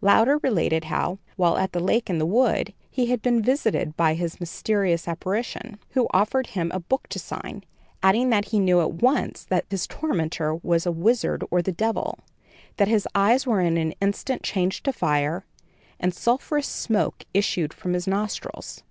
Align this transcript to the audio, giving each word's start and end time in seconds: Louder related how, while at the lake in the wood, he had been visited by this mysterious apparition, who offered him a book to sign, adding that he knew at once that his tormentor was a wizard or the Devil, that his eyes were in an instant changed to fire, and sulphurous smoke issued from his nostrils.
Louder 0.00 0.38
related 0.44 0.84
how, 0.84 1.18
while 1.34 1.58
at 1.58 1.72
the 1.72 1.80
lake 1.80 2.08
in 2.08 2.18
the 2.18 2.24
wood, 2.24 2.72
he 2.88 3.06
had 3.06 3.20
been 3.20 3.42
visited 3.42 3.96
by 3.96 4.14
this 4.14 4.38
mysterious 4.38 5.08
apparition, 5.08 5.76
who 5.90 6.06
offered 6.12 6.46
him 6.46 6.70
a 6.72 6.78
book 6.78 7.08
to 7.08 7.18
sign, 7.18 7.64
adding 8.00 8.30
that 8.30 8.44
he 8.44 8.60
knew 8.60 8.80
at 8.80 9.02
once 9.02 9.42
that 9.46 9.66
his 9.70 9.88
tormentor 9.88 10.54
was 10.54 10.86
a 10.86 10.92
wizard 10.92 11.42
or 11.50 11.60
the 11.62 11.72
Devil, 11.72 12.20
that 12.76 12.86
his 12.86 13.08
eyes 13.16 13.44
were 13.44 13.60
in 13.60 13.76
an 13.76 13.90
instant 14.00 14.44
changed 14.44 14.84
to 14.84 14.92
fire, 14.92 15.44
and 15.98 16.14
sulphurous 16.14 16.68
smoke 16.68 17.24
issued 17.34 17.74
from 17.74 17.92
his 17.92 18.06
nostrils. 18.06 18.84